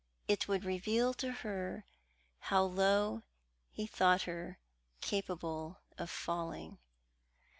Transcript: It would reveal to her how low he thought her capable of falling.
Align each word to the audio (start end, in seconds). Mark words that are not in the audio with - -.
It 0.27 0.47
would 0.47 0.65
reveal 0.65 1.13
to 1.13 1.31
her 1.31 1.85
how 2.39 2.63
low 2.63 3.21
he 3.69 3.85
thought 3.85 4.23
her 4.23 4.57
capable 4.99 5.77
of 5.95 6.09
falling. 6.09 6.79